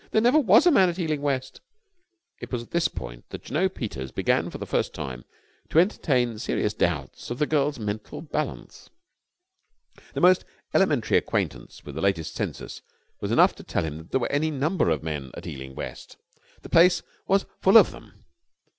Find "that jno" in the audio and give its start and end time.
3.29-3.69